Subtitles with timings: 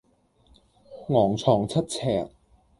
[1.09, 2.27] 昂藏七尺